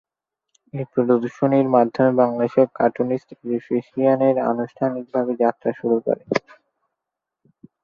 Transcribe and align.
এই 0.73 0.85
প্রদর্শনীর 0.93 1.67
মাধ্যমে 1.75 2.11
বাংলাদেশ 2.21 2.53
কার্টুনিস্ট 2.75 3.29
এসোসিয়েশন 3.49 4.19
আনুষ্ঠানিকভাবে 4.51 5.31
যাত্রা 5.43 5.69
শুরু 5.79 5.97
করে। 6.05 6.23